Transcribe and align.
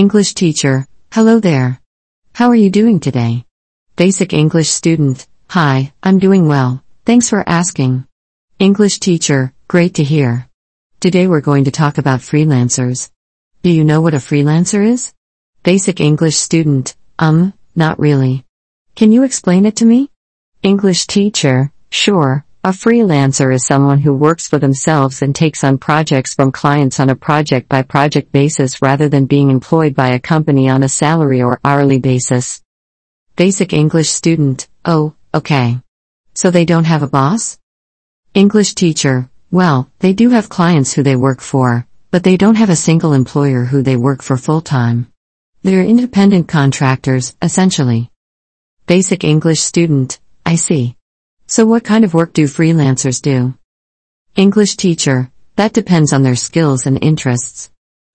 English 0.00 0.32
teacher, 0.32 0.86
hello 1.12 1.40
there. 1.40 1.78
How 2.32 2.48
are 2.48 2.62
you 2.64 2.70
doing 2.70 3.00
today? 3.00 3.44
Basic 3.96 4.32
English 4.32 4.70
student, 4.70 5.26
hi, 5.46 5.92
I'm 6.02 6.18
doing 6.18 6.48
well, 6.48 6.82
thanks 7.04 7.28
for 7.28 7.46
asking. 7.46 8.06
English 8.58 8.98
teacher, 9.00 9.52
great 9.68 9.96
to 9.96 10.02
hear. 10.02 10.48
Today 11.00 11.26
we're 11.26 11.42
going 11.42 11.64
to 11.64 11.70
talk 11.70 11.98
about 11.98 12.20
freelancers. 12.20 13.10
Do 13.62 13.68
you 13.68 13.84
know 13.84 14.00
what 14.00 14.14
a 14.14 14.24
freelancer 14.28 14.82
is? 14.82 15.12
Basic 15.64 16.00
English 16.00 16.36
student, 16.36 16.96
um, 17.18 17.52
not 17.76 17.98
really. 17.98 18.46
Can 18.94 19.12
you 19.12 19.22
explain 19.24 19.66
it 19.66 19.76
to 19.76 19.84
me? 19.84 20.08
English 20.62 21.08
teacher, 21.08 21.72
sure. 21.90 22.46
A 22.62 22.72
freelancer 22.72 23.54
is 23.54 23.64
someone 23.64 24.00
who 24.00 24.12
works 24.12 24.46
for 24.46 24.58
themselves 24.58 25.22
and 25.22 25.34
takes 25.34 25.64
on 25.64 25.78
projects 25.78 26.34
from 26.34 26.52
clients 26.52 27.00
on 27.00 27.08
a 27.08 27.16
project 27.16 27.70
by 27.70 27.80
project 27.80 28.32
basis 28.32 28.82
rather 28.82 29.08
than 29.08 29.24
being 29.24 29.48
employed 29.48 29.94
by 29.94 30.08
a 30.08 30.20
company 30.20 30.68
on 30.68 30.82
a 30.82 30.88
salary 30.90 31.40
or 31.40 31.58
hourly 31.64 31.98
basis. 31.98 32.62
Basic 33.34 33.72
English 33.72 34.10
student, 34.10 34.68
oh, 34.84 35.14
okay. 35.32 35.78
So 36.34 36.50
they 36.50 36.66
don't 36.66 36.84
have 36.84 37.02
a 37.02 37.08
boss? 37.08 37.58
English 38.34 38.74
teacher, 38.74 39.30
well, 39.50 39.90
they 40.00 40.12
do 40.12 40.28
have 40.28 40.50
clients 40.50 40.92
who 40.92 41.02
they 41.02 41.16
work 41.16 41.40
for, 41.40 41.86
but 42.10 42.24
they 42.24 42.36
don't 42.36 42.56
have 42.56 42.68
a 42.68 42.76
single 42.76 43.14
employer 43.14 43.64
who 43.64 43.80
they 43.80 43.96
work 43.96 44.22
for 44.22 44.36
full 44.36 44.60
time. 44.60 45.10
They're 45.62 45.82
independent 45.82 46.48
contractors, 46.48 47.34
essentially. 47.40 48.10
Basic 48.86 49.24
English 49.24 49.60
student, 49.60 50.20
I 50.44 50.56
see. 50.56 50.98
So 51.50 51.66
what 51.66 51.82
kind 51.82 52.04
of 52.04 52.14
work 52.14 52.32
do 52.32 52.44
freelancers 52.44 53.20
do? 53.20 53.54
English 54.36 54.76
teacher, 54.76 55.32
that 55.56 55.72
depends 55.72 56.12
on 56.12 56.22
their 56.22 56.36
skills 56.36 56.86
and 56.86 57.02
interests. 57.02 57.72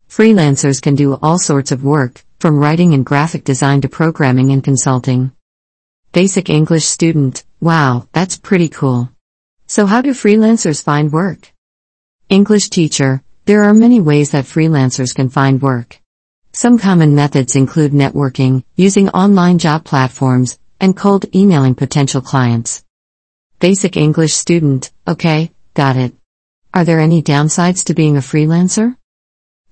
Freelancers 0.09 0.81
can 0.81 0.95
do 0.95 1.19
all 1.21 1.37
sorts 1.37 1.73
of 1.73 1.83
work, 1.83 2.23
from 2.39 2.57
writing 2.57 2.93
and 2.93 3.05
graphic 3.05 3.43
design 3.43 3.81
to 3.81 3.89
programming 3.89 4.53
and 4.53 4.63
consulting. 4.63 5.33
Basic 6.13 6.49
English 6.49 6.85
student, 6.85 7.43
wow, 7.59 8.07
that's 8.13 8.37
pretty 8.37 8.69
cool. 8.69 9.09
So 9.67 9.85
how 9.85 9.99
do 9.99 10.11
freelancers 10.11 10.81
find 10.81 11.11
work? 11.11 11.51
English 12.29 12.69
teacher, 12.69 13.21
there 13.43 13.63
are 13.63 13.73
many 13.73 13.99
ways 13.99 14.31
that 14.31 14.45
freelancers 14.45 15.13
can 15.13 15.27
find 15.27 15.61
work. 15.61 15.99
Some 16.53 16.79
common 16.79 17.15
methods 17.15 17.57
include 17.57 17.91
networking, 17.91 18.63
using 18.77 19.09
online 19.09 19.59
job 19.59 19.83
platforms, 19.83 20.57
and 20.79 20.95
cold 20.95 21.25
emailing 21.35 21.75
potential 21.75 22.21
clients. 22.21 22.84
Basic 23.65 23.97
English 23.97 24.35
student, 24.35 24.91
okay, 25.07 25.49
got 25.73 25.97
it. 25.97 26.13
Are 26.71 26.85
there 26.85 26.99
any 26.99 27.23
downsides 27.23 27.85
to 27.85 27.95
being 27.95 28.15
a 28.15 28.19
freelancer? 28.19 28.95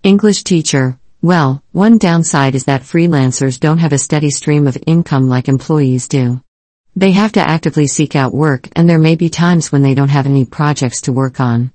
English 0.01 0.43
teacher, 0.43 0.97
well, 1.21 1.61
one 1.73 1.99
downside 1.99 2.55
is 2.55 2.65
that 2.65 2.81
freelancers 2.81 3.59
don't 3.59 3.77
have 3.77 3.93
a 3.93 3.99
steady 3.99 4.31
stream 4.31 4.65
of 4.65 4.79
income 4.87 5.29
like 5.29 5.47
employees 5.47 6.07
do. 6.07 6.41
They 6.95 7.11
have 7.11 7.33
to 7.33 7.47
actively 7.47 7.85
seek 7.85 8.15
out 8.15 8.33
work 8.33 8.67
and 8.75 8.89
there 8.89 8.97
may 8.97 9.15
be 9.15 9.29
times 9.29 9.71
when 9.71 9.83
they 9.83 9.93
don't 9.93 10.09
have 10.09 10.25
any 10.25 10.45
projects 10.45 11.01
to 11.01 11.13
work 11.13 11.39
on. 11.39 11.71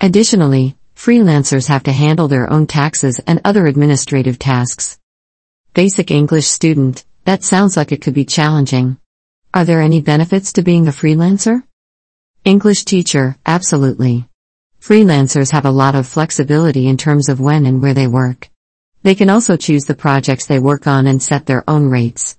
Additionally, 0.00 0.74
freelancers 0.96 1.68
have 1.68 1.82
to 1.82 1.92
handle 1.92 2.28
their 2.28 2.50
own 2.50 2.66
taxes 2.66 3.20
and 3.26 3.42
other 3.44 3.66
administrative 3.66 4.38
tasks. 4.38 4.98
Basic 5.74 6.10
English 6.10 6.46
student, 6.46 7.04
that 7.26 7.44
sounds 7.44 7.76
like 7.76 7.92
it 7.92 8.00
could 8.00 8.14
be 8.14 8.24
challenging. 8.24 8.96
Are 9.54 9.64
there 9.64 9.80
any 9.80 10.02
benefits 10.02 10.52
to 10.52 10.62
being 10.62 10.88
a 10.88 10.90
freelancer? 10.90 11.62
English 12.44 12.84
teacher, 12.84 13.36
absolutely. 13.46 14.26
Freelancers 14.78 15.52
have 15.52 15.64
a 15.64 15.70
lot 15.70 15.94
of 15.94 16.06
flexibility 16.06 16.86
in 16.86 16.98
terms 16.98 17.30
of 17.30 17.40
when 17.40 17.64
and 17.64 17.80
where 17.80 17.94
they 17.94 18.06
work. 18.06 18.50
They 19.02 19.14
can 19.14 19.30
also 19.30 19.56
choose 19.56 19.86
the 19.86 19.94
projects 19.94 20.44
they 20.44 20.58
work 20.58 20.86
on 20.86 21.06
and 21.06 21.22
set 21.22 21.46
their 21.46 21.64
own 21.66 21.88
rates. 21.88 22.36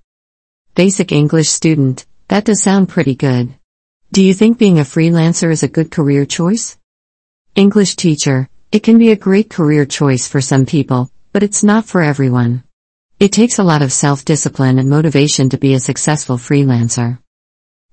Basic 0.76 1.12
English 1.12 1.50
student, 1.50 2.06
that 2.28 2.46
does 2.46 2.62
sound 2.62 2.90
pretty 2.90 3.16
good. 3.16 3.56
Do 4.12 4.24
you 4.24 4.36
think 4.36 4.60
being 4.60 4.78
a 4.78 4.84
freelancer 4.84 5.52
is 5.52 5.64
a 5.64 5.68
good 5.68 5.90
career 5.90 6.26
choice? 6.26 6.78
English 7.56 7.96
teacher, 7.96 8.48
it 8.72 8.84
can 8.84 9.00
be 9.00 9.10
a 9.10 9.16
great 9.16 9.50
career 9.50 9.86
choice 9.86 10.28
for 10.28 10.42
some 10.42 10.68
people, 10.68 11.10
but 11.34 11.42
it's 11.42 11.64
not 11.64 11.86
for 11.86 12.02
everyone. 12.02 12.64
It 13.20 13.34
takes 13.34 13.60
a 13.60 13.64
lot 13.64 13.82
of 13.82 13.92
self 13.92 14.24
discipline 14.24 14.80
and 14.80 14.90
motivation 14.90 15.50
to 15.50 15.58
be 15.58 15.74
a 15.74 15.80
successful 15.82 16.38
freelancer. 16.38 17.20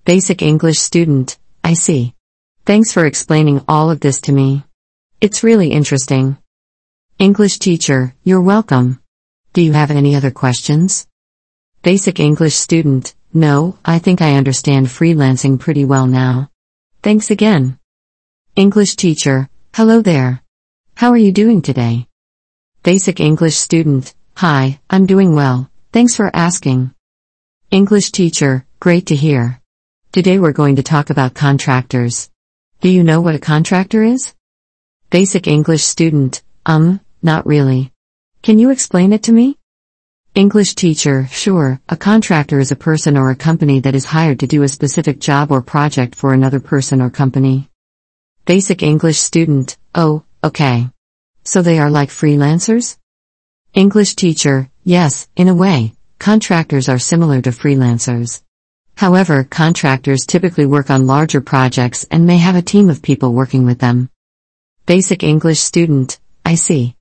Basic 0.05 0.41
English 0.41 0.79
student, 0.79 1.37
I 1.65 1.75
see. 1.75 2.15
Thanks 2.65 2.93
for 2.93 3.05
explaining 3.05 3.65
all 3.67 3.91
of 3.91 3.99
this 3.99 4.21
to 4.21 4.33
me. 4.33 4.63
It's 5.21 5.43
really 5.43 5.73
interesting. 5.73 6.37
English 7.19 7.59
teacher, 7.59 8.15
you're 8.23 8.41
welcome. 8.41 9.01
Do 9.53 9.63
you 9.63 9.73
have 9.73 9.91
any 9.91 10.15
other 10.15 10.31
questions? 10.31 11.09
Basic 11.83 12.21
English 12.21 12.55
student, 12.55 13.17
no, 13.35 13.79
I 13.85 13.99
think 13.99 14.23
I 14.23 14.37
understand 14.37 14.87
freelancing 14.87 15.59
pretty 15.59 15.85
well 15.85 16.07
now. 16.07 16.51
Thanks 17.03 17.33
again. 17.33 17.81
English 18.55 18.95
teacher, 18.95 19.49
hello 19.75 20.03
there. 20.03 20.45
How 20.95 21.11
are 21.11 21.25
you 21.27 21.33
doing 21.33 21.63
today? 21.63 22.07
Basic 22.85 23.19
English 23.19 23.57
student, 23.57 24.15
Hi, 24.41 24.79
I'm 24.91 25.07
doing 25.07 25.35
well, 25.35 25.71
thanks 25.95 26.15
for 26.15 26.31
asking. 26.31 26.91
English 27.71 28.13
teacher, 28.13 28.67
great 28.81 29.07
to 29.07 29.17
hear. 29.17 29.63
Today 30.13 30.39
we're 30.39 30.53
going 30.53 30.77
to 30.77 30.83
talk 30.83 31.09
about 31.09 31.33
contractors. 31.33 32.29
Do 32.83 32.91
you 32.91 33.03
know 33.03 33.23
what 33.23 33.35
a 33.35 33.39
contractor 33.39 34.03
is? 34.03 34.35
Basic 35.09 35.47
English 35.47 35.85
student, 35.85 36.43
um, 36.67 37.01
not 37.23 37.47
really. 37.47 37.95
Can 38.43 38.59
you 38.59 38.69
explain 38.69 39.15
it 39.15 39.23
to 39.23 39.33
me? 39.33 39.57
English 40.35 40.75
teacher, 40.75 41.27
sure, 41.29 41.81
a 41.89 41.97
contractor 41.97 42.61
is 42.61 42.71
a 42.71 42.77
person 42.77 43.17
or 43.17 43.31
a 43.31 43.37
company 43.37 43.81
that 43.81 43.95
is 43.95 44.05
hired 44.05 44.41
to 44.41 44.47
do 44.47 44.65
a 44.65 44.69
specific 44.69 45.19
job 45.19 45.51
or 45.51 45.63
project 45.63 46.15
for 46.15 46.35
another 46.35 46.61
person 46.61 47.01
or 47.01 47.09
company. 47.09 47.71
Basic 48.45 48.83
English 48.83 49.17
student, 49.17 49.79
oh, 49.95 50.25
okay. 50.45 50.91
So 51.43 51.63
they 51.63 51.79
are 51.79 51.89
like 51.89 52.11
freelancers? 52.11 52.99
English 53.77 54.15
teacher, 54.15 54.71
yes, 54.85 55.29
in 55.37 55.49
a 55.49 55.55
way, 55.55 55.93
contractors 56.19 56.89
are 56.89 56.99
similar 56.99 57.43
to 57.43 57.51
freelancers. 57.51 58.41
However, 58.97 59.45
contractors 59.45 60.25
typically 60.25 60.65
work 60.65 60.89
on 60.89 61.07
larger 61.07 61.43
projects 61.43 62.07
and 62.11 62.27
may 62.27 62.39
have 62.39 62.57
a 62.57 62.63
team 62.63 62.89
of 62.89 63.03
people 63.03 63.35
working 63.35 63.67
with 63.67 63.79
them. 63.79 64.09
Basic 64.87 65.23
English 65.23 65.61
student, 65.61 66.19
I 66.43 66.55
see. 66.55 66.95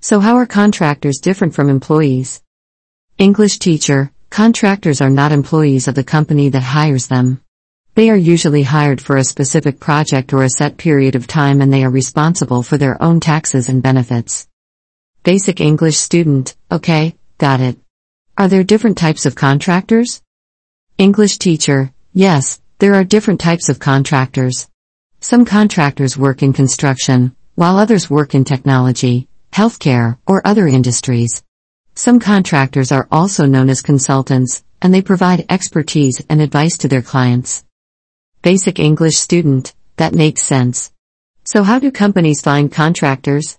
So 0.00 0.20
how 0.20 0.36
are 0.36 0.46
contractors 0.46 1.18
different 1.18 1.52
from 1.56 1.68
employees? 1.68 2.40
English 3.18 3.58
teacher, 3.58 4.12
contractors 4.30 5.00
are 5.00 5.10
not 5.10 5.32
employees 5.32 5.88
of 5.88 5.96
the 5.96 6.04
company 6.04 6.48
that 6.50 6.62
hires 6.62 7.08
them. 7.08 7.40
They 7.96 8.08
are 8.08 8.30
usually 8.34 8.62
hired 8.62 9.00
for 9.00 9.16
a 9.16 9.24
specific 9.24 9.80
project 9.80 10.32
or 10.32 10.44
a 10.44 10.48
set 10.48 10.76
period 10.76 11.16
of 11.16 11.26
time 11.26 11.60
and 11.60 11.72
they 11.72 11.82
are 11.82 11.90
responsible 11.90 12.62
for 12.62 12.78
their 12.78 13.02
own 13.02 13.18
taxes 13.18 13.68
and 13.68 13.82
benefits. 13.82 14.46
Basic 15.22 15.60
English 15.60 15.98
student, 15.98 16.56
okay, 16.72 17.14
got 17.36 17.60
it. 17.60 17.76
Are 18.38 18.48
there 18.48 18.64
different 18.64 18.96
types 18.96 19.26
of 19.26 19.34
contractors? 19.34 20.22
English 20.96 21.36
teacher, 21.36 21.92
yes, 22.14 22.58
there 22.78 22.94
are 22.94 23.04
different 23.04 23.38
types 23.38 23.68
of 23.68 23.78
contractors. 23.78 24.70
Some 25.20 25.44
contractors 25.44 26.16
work 26.16 26.42
in 26.42 26.54
construction, 26.54 27.36
while 27.54 27.76
others 27.76 28.08
work 28.08 28.34
in 28.34 28.44
technology, 28.44 29.28
healthcare, 29.52 30.16
or 30.26 30.40
other 30.46 30.66
industries. 30.66 31.42
Some 31.94 32.18
contractors 32.18 32.90
are 32.90 33.06
also 33.12 33.44
known 33.44 33.68
as 33.68 33.82
consultants, 33.82 34.64
and 34.80 34.94
they 34.94 35.02
provide 35.02 35.44
expertise 35.50 36.24
and 36.30 36.40
advice 36.40 36.78
to 36.78 36.88
their 36.88 37.02
clients. 37.02 37.62
Basic 38.40 38.78
English 38.78 39.18
student, 39.18 39.74
that 39.98 40.14
makes 40.14 40.42
sense. 40.42 40.92
So 41.44 41.62
how 41.62 41.78
do 41.78 41.90
companies 41.90 42.40
find 42.40 42.72
contractors? 42.72 43.58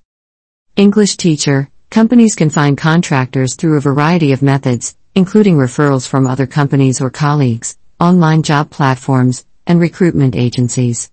English 0.78 1.18
teacher, 1.18 1.70
companies 1.90 2.34
can 2.34 2.50
find 2.50 2.78
contractors 2.78 3.56
through 3.56 3.76
a 3.76 3.82
variety 3.82 4.32
of 4.32 4.42
methods, 4.42 4.96
including 5.14 5.58
referrals 5.58 6.08
from 6.08 6.26
other 6.26 6.48
companies 6.48 7.02
or 7.02 7.10
colleagues, 7.10 7.78
online 8.00 8.42
job 8.42 8.70
platforms, 8.70 9.46
and 9.68 9.82
recruitment 9.82 10.34
agencies. 10.34 11.12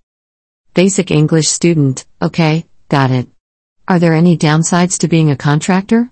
Basic 0.73 1.11
English 1.11 1.49
student, 1.49 2.05
okay, 2.21 2.65
got 2.87 3.11
it. 3.11 3.27
Are 3.85 3.99
there 3.99 4.13
any 4.13 4.37
downsides 4.37 4.97
to 4.99 5.09
being 5.09 5.29
a 5.29 5.35
contractor? 5.35 6.09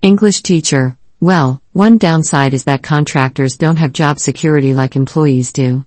English 0.00 0.42
teacher, 0.42 0.96
well, 1.18 1.60
one 1.72 1.98
downside 1.98 2.54
is 2.54 2.64
that 2.64 2.84
contractors 2.84 3.56
don't 3.56 3.76
have 3.76 3.92
job 3.92 4.20
security 4.20 4.74
like 4.74 4.94
employees 4.94 5.52
do. 5.52 5.84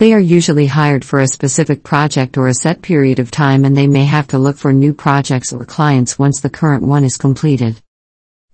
They 0.00 0.14
are 0.14 0.18
usually 0.18 0.66
hired 0.66 1.04
for 1.04 1.20
a 1.20 1.28
specific 1.28 1.82
project 1.82 2.38
or 2.38 2.48
a 2.48 2.54
set 2.54 2.80
period 2.80 3.18
of 3.18 3.30
time 3.30 3.66
and 3.66 3.76
they 3.76 3.86
may 3.86 4.06
have 4.06 4.28
to 4.28 4.38
look 4.38 4.56
for 4.56 4.72
new 4.72 4.94
projects 4.94 5.52
or 5.52 5.66
clients 5.66 6.18
once 6.18 6.40
the 6.40 6.48
current 6.48 6.82
one 6.82 7.04
is 7.04 7.18
completed. 7.18 7.82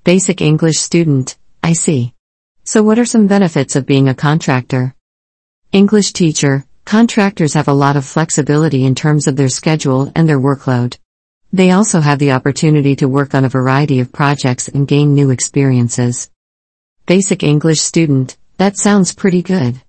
Basic 0.02 0.40
English 0.40 0.78
student, 0.78 1.36
I 1.62 1.74
see. 1.74 2.14
So 2.64 2.82
what 2.82 2.98
are 2.98 3.04
some 3.04 3.28
benefits 3.28 3.76
of 3.76 3.86
being 3.86 4.08
a 4.08 4.14
contractor? 4.14 4.96
English 5.70 6.14
teacher, 6.14 6.64
contractors 6.84 7.54
have 7.54 7.68
a 7.68 7.80
lot 7.84 7.94
of 7.94 8.04
flexibility 8.04 8.84
in 8.84 8.96
terms 8.96 9.28
of 9.28 9.36
their 9.36 9.48
schedule 9.48 10.10
and 10.16 10.28
their 10.28 10.40
workload. 10.40 10.98
They 11.52 11.70
also 11.70 12.00
have 12.00 12.18
the 12.18 12.32
opportunity 12.32 12.96
to 12.96 13.06
work 13.06 13.36
on 13.36 13.44
a 13.44 13.48
variety 13.48 14.00
of 14.00 14.10
projects 14.10 14.66
and 14.66 14.88
gain 14.88 15.14
new 15.14 15.30
experiences. 15.30 16.28
Basic 17.06 17.44
English 17.44 17.82
student, 17.82 18.36
that 18.56 18.76
sounds 18.76 19.14
pretty 19.14 19.42
good. 19.42 19.80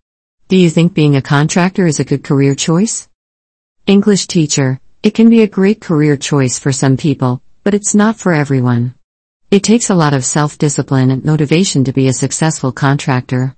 Do 0.49 0.55
you 0.55 0.69
think 0.69 0.93
being 0.93 1.17
a 1.17 1.21
contractor 1.21 1.85
is 1.85 1.99
a 1.99 2.05
good 2.05 2.23
career 2.23 2.55
choice? 2.55 3.09
English 3.85 4.27
teacher, 4.27 4.79
it 5.03 5.13
can 5.13 5.29
be 5.29 5.41
a 5.41 5.47
great 5.47 5.81
career 5.81 6.15
choice 6.15 6.57
for 6.57 6.71
some 6.71 6.95
people, 6.95 7.41
but 7.65 7.73
it's 7.73 7.93
not 7.93 8.15
for 8.15 8.31
everyone. 8.31 8.95
It 9.51 9.61
takes 9.61 9.89
a 9.89 9.95
lot 9.95 10.13
of 10.13 10.23
self-discipline 10.23 11.11
and 11.11 11.25
motivation 11.25 11.83
to 11.83 11.91
be 11.91 12.07
a 12.07 12.13
successful 12.13 12.71
contractor. 12.71 13.57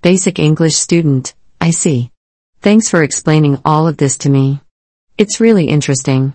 Basic 0.00 0.38
English 0.38 0.76
student, 0.76 1.34
I 1.60 1.70
see. 1.70 2.10
Thanks 2.62 2.88
for 2.88 3.02
explaining 3.02 3.60
all 3.62 3.86
of 3.86 3.98
this 3.98 4.16
to 4.18 4.30
me. 4.30 4.62
It's 5.18 5.38
really 5.38 5.68
interesting. 5.68 6.32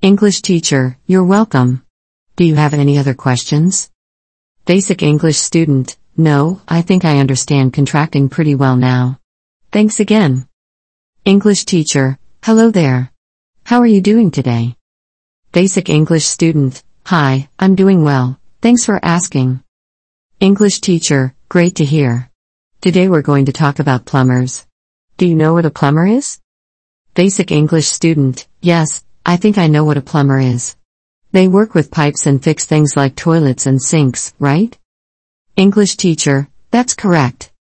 English 0.00 0.42
teacher, 0.42 0.96
you're 1.06 1.24
welcome. 1.24 1.84
Do 2.36 2.44
you 2.44 2.54
have 2.54 2.72
any 2.72 2.98
other 2.98 3.14
questions? 3.14 3.90
Basic 4.64 5.02
English 5.02 5.38
student, 5.38 5.96
no, 6.16 6.60
I 6.68 6.82
think 6.82 7.04
I 7.04 7.18
understand 7.18 7.72
contracting 7.72 8.28
pretty 8.28 8.54
well 8.54 8.76
now. 8.76 9.18
Thanks 9.70 10.00
again. 10.00 10.46
English 11.24 11.64
teacher, 11.64 12.18
hello 12.42 12.70
there. 12.70 13.10
How 13.64 13.80
are 13.80 13.86
you 13.86 14.00
doing 14.00 14.30
today? 14.30 14.76
Basic 15.52 15.88
English 15.88 16.24
student, 16.24 16.82
hi, 17.06 17.48
I'm 17.58 17.74
doing 17.74 18.04
well, 18.04 18.38
thanks 18.60 18.84
for 18.84 19.00
asking. 19.02 19.62
English 20.40 20.80
teacher, 20.80 21.34
great 21.48 21.76
to 21.76 21.84
hear. 21.84 22.30
Today 22.80 23.08
we're 23.08 23.22
going 23.22 23.46
to 23.46 23.52
talk 23.52 23.78
about 23.78 24.04
plumbers. 24.04 24.66
Do 25.16 25.26
you 25.26 25.34
know 25.34 25.54
what 25.54 25.66
a 25.66 25.70
plumber 25.70 26.06
is? 26.06 26.40
Basic 27.14 27.50
English 27.50 27.86
student, 27.86 28.46
yes, 28.60 29.04
I 29.24 29.36
think 29.36 29.56
I 29.56 29.68
know 29.68 29.84
what 29.84 29.96
a 29.96 30.02
plumber 30.02 30.40
is. 30.40 30.76
They 31.30 31.48
work 31.48 31.74
with 31.74 31.90
pipes 31.90 32.26
and 32.26 32.42
fix 32.42 32.66
things 32.66 32.96
like 32.96 33.14
toilets 33.14 33.66
and 33.66 33.80
sinks, 33.80 34.34
right? 34.38 34.76
English 35.56 35.96
teacher, 35.98 36.48
that's 36.70 36.94
correct. 36.94 37.52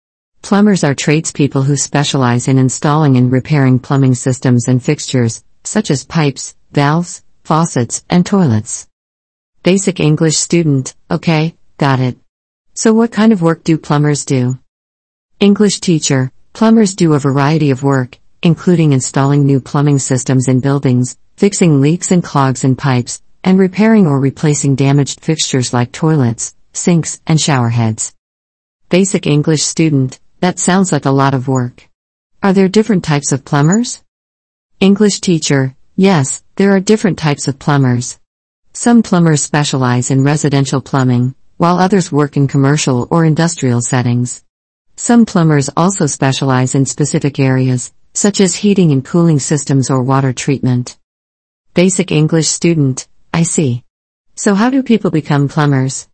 Plumbers 0.41 0.85
are 0.85 0.95
tradespeople 0.95 1.63
who 1.63 1.75
specialize 1.75 2.47
in 2.47 2.57
installing 2.57 3.17
and 3.17 3.29
repairing 3.29 3.79
plumbing 3.79 4.15
systems 4.15 4.69
and 4.69 4.81
fixtures, 4.81 5.43
such 5.65 5.91
as 5.91 6.05
pipes, 6.05 6.55
valves, 6.71 7.21
faucets, 7.43 8.05
and 8.09 8.25
toilets. 8.25 8.87
Basic 9.63 9.99
English 9.99 10.37
student, 10.37 10.95
okay, 11.11 11.57
got 11.77 11.99
it. 11.99 12.15
So 12.75 12.93
what 12.93 13.11
kind 13.11 13.33
of 13.33 13.41
work 13.41 13.65
do 13.65 13.77
plumbers 13.77 14.23
do? 14.23 14.57
English 15.41 15.81
teacher, 15.81 16.31
plumbers 16.53 16.95
do 16.95 17.13
a 17.13 17.19
variety 17.19 17.71
of 17.71 17.83
work, 17.83 18.17
including 18.41 18.93
installing 18.93 19.45
new 19.45 19.59
plumbing 19.59 19.99
systems 19.99 20.47
in 20.47 20.61
buildings, 20.61 21.17
fixing 21.35 21.81
leaks 21.81 22.09
and 22.11 22.23
clogs 22.23 22.63
in 22.63 22.77
pipes, 22.77 23.21
and 23.43 23.59
repairing 23.59 24.07
or 24.07 24.17
replacing 24.17 24.75
damaged 24.75 25.19
fixtures 25.19 25.73
like 25.73 25.91
toilets, 25.91 26.55
sinks, 26.73 27.21
and 27.27 27.39
shower 27.39 27.69
heads. 27.69 28.13
Basic 28.89 29.25
English 29.25 29.63
student, 29.63 30.19
that 30.39 30.59
sounds 30.59 30.91
like 30.91 31.05
a 31.05 31.11
lot 31.11 31.33
of 31.33 31.47
work. 31.47 31.87
Are 32.43 32.53
there 32.53 32.67
different 32.67 33.03
types 33.03 33.31
of 33.31 33.45
plumbers? 33.45 34.03
English 34.79 35.21
teacher, 35.21 35.75
yes, 35.95 36.43
there 36.55 36.71
are 36.71 36.79
different 36.79 37.19
types 37.19 37.47
of 37.47 37.59
plumbers. 37.59 38.19
Some 38.73 39.03
plumbers 39.03 39.43
specialize 39.43 40.11
in 40.11 40.23
residential 40.23 40.81
plumbing, 40.81 41.35
while 41.57 41.77
others 41.77 42.11
work 42.11 42.37
in 42.37 42.47
commercial 42.47 43.07
or 43.11 43.25
industrial 43.25 43.81
settings. 43.81 44.43
Some 44.95 45.25
plumbers 45.25 45.69
also 45.77 46.05
specialize 46.05 46.75
in 46.75 46.85
specific 46.85 47.39
areas, 47.39 47.93
such 48.13 48.41
as 48.41 48.55
heating 48.55 48.91
and 48.91 49.05
cooling 49.05 49.39
systems 49.39 49.89
or 49.89 50.03
water 50.03 50.33
treatment. 50.33 50.97
Basic 51.73 52.11
English 52.11 52.47
student, 52.47 53.07
I 53.33 53.43
see. 53.43 53.83
So 54.35 54.55
how 54.55 54.69
do 54.69 54.83
people 54.83 55.11
become 55.11 55.47
plumbers? 55.47 56.07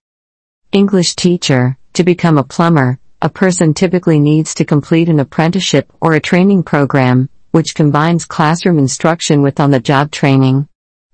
English 0.74 1.16
teacher, 1.16 1.78
to 1.94 2.04
become 2.04 2.38
a 2.38 2.44
plumber, 2.44 3.00
a 3.22 3.30
person 3.30 3.74
typically 3.74 4.20
needs 4.20 4.54
to 4.54 4.66
complete 4.66 5.08
an 5.08 5.20
apprenticeship 5.20 5.92
or 6.02 6.14
a 6.14 6.20
training 6.20 6.62
program, 6.62 7.30
which 7.52 7.74
combines 7.74 8.26
classroom 8.26 8.78
instruction 8.78 9.42
with 9.42 9.62
on 9.62 9.72
the 9.72 9.80
job 9.80 10.12
training. 10.12 10.68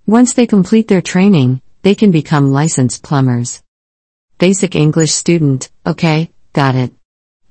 Once 0.07 0.33
they 0.33 0.47
complete 0.47 0.87
their 0.87 1.01
training, 1.01 1.61
they 1.83 1.93
can 1.93 2.09
become 2.09 2.51
licensed 2.51 3.03
plumbers. 3.03 3.61
Basic 4.39 4.75
English 4.75 5.11
student, 5.11 5.69
okay, 5.85 6.31
got 6.53 6.73
it. 6.73 6.91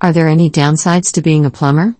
Are 0.00 0.12
there 0.12 0.26
any 0.26 0.50
downsides 0.50 1.12
to 1.12 1.22
being 1.22 1.46
a 1.46 1.50
plumber? 1.50 1.94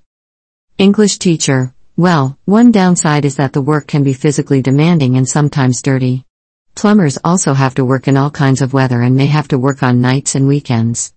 English 0.78 1.18
teacher, 1.18 1.72
well, 1.96 2.36
one 2.44 2.72
downside 2.72 3.24
is 3.24 3.36
that 3.36 3.52
the 3.52 3.62
work 3.62 3.86
can 3.86 4.02
be 4.02 4.14
physically 4.14 4.62
demanding 4.62 5.16
and 5.16 5.28
sometimes 5.28 5.80
dirty. 5.80 6.26
Plumbers 6.74 7.18
also 7.22 7.54
have 7.54 7.74
to 7.74 7.84
work 7.84 8.08
in 8.08 8.16
all 8.16 8.30
kinds 8.30 8.62
of 8.62 8.72
weather 8.72 9.02
and 9.02 9.14
may 9.14 9.26
have 9.26 9.48
to 9.48 9.58
work 9.58 9.82
on 9.82 10.00
nights 10.00 10.34
and 10.34 10.48
weekends. 10.48 11.12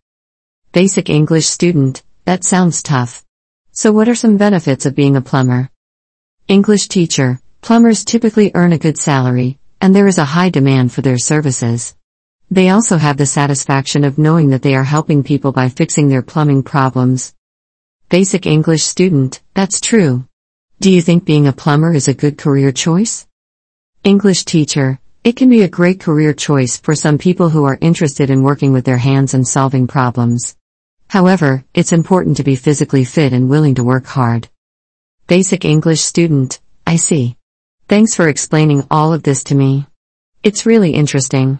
Basic 0.71 1.09
English 1.09 1.47
student, 1.47 2.03
that 2.25 2.43
sounds 2.43 2.83
tough. 2.83 3.23
So 3.71 3.91
what 3.91 4.09
are 4.09 4.15
some 4.15 4.37
benefits 4.37 4.85
of 4.85 4.95
being 4.95 5.15
a 5.15 5.21
plumber? 5.21 5.69
English 6.47 6.87
teacher, 6.87 7.39
plumbers 7.61 8.05
typically 8.05 8.51
earn 8.53 8.73
a 8.73 8.77
good 8.77 8.97
salary, 8.97 9.57
and 9.81 9.95
there 9.95 10.07
is 10.07 10.17
a 10.17 10.25
high 10.25 10.49
demand 10.49 10.91
for 10.91 11.01
their 11.01 11.17
services. 11.17 11.95
They 12.51 12.69
also 12.69 12.97
have 12.97 13.17
the 13.17 13.25
satisfaction 13.25 14.03
of 14.03 14.17
knowing 14.17 14.49
that 14.49 14.61
they 14.61 14.75
are 14.75 14.83
helping 14.83 15.23
people 15.23 15.51
by 15.51 15.69
fixing 15.69 16.09
their 16.09 16.21
plumbing 16.21 16.63
problems. 16.63 17.33
Basic 18.09 18.45
English 18.45 18.83
student, 18.83 19.41
that's 19.55 19.81
true. 19.81 20.27
Do 20.79 20.91
you 20.91 21.01
think 21.01 21.25
being 21.25 21.47
a 21.47 21.53
plumber 21.53 21.93
is 21.93 22.07
a 22.07 22.13
good 22.13 22.37
career 22.37 22.71
choice? 22.71 23.25
English 24.03 24.45
teacher, 24.45 24.99
it 25.25 25.35
can 25.35 25.49
be 25.49 25.63
a 25.63 25.67
great 25.67 25.99
career 25.99 26.33
choice 26.33 26.77
for 26.77 26.93
some 26.93 27.17
people 27.17 27.49
who 27.49 27.65
are 27.65 27.79
interested 27.81 28.29
in 28.29 28.43
working 28.43 28.71
with 28.71 28.85
their 28.85 28.99
hands 28.99 29.33
and 29.33 29.47
solving 29.47 29.87
problems. 29.87 30.55
However, 31.07 31.65
it's 31.73 31.93
important 31.93 32.37
to 32.37 32.43
be 32.43 32.55
physically 32.55 33.03
fit 33.05 33.33
and 33.33 33.49
willing 33.49 33.73
to 33.75 33.83
work 33.83 34.05
hard. 34.05 34.47
Basic 35.25 35.65
English 35.65 36.01
student, 36.01 36.59
I 36.85 36.97
see. 36.97 37.37
Thanks 37.87 38.13
for 38.13 38.27
explaining 38.27 38.85
all 38.91 39.13
of 39.13 39.23
this 39.23 39.43
to 39.45 39.55
me. 39.55 39.87
It's 40.43 40.67
really 40.67 40.91
interesting. 40.91 41.59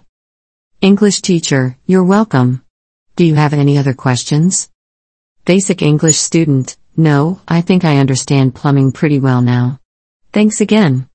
English 0.79 1.21
teacher, 1.21 1.75
you're 1.87 2.03
welcome. 2.03 2.63
Do 3.15 3.25
you 3.25 3.33
have 3.33 3.53
any 3.53 3.79
other 3.79 3.95
questions? 3.95 4.69
Basic 5.43 5.81
English 5.81 6.17
student, 6.17 6.77
no, 6.95 7.41
I 7.47 7.61
think 7.61 7.83
I 7.83 7.97
understand 7.97 8.53
plumbing 8.53 8.91
pretty 8.91 9.19
well 9.19 9.41
now. 9.41 9.79
Thanks 10.31 10.61
again. 10.61 11.09